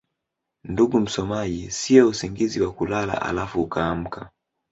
[0.63, 4.29] ndugu msomaji siyo usingizi wa kulala alafu ukaamka